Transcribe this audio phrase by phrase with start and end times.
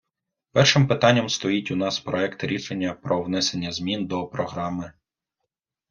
[0.51, 4.93] Першим питанням стоїть у нас проект рішення "Про внесення змін до Програми...